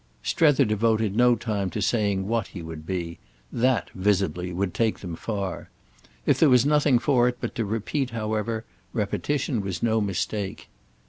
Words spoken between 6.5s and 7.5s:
nothing for it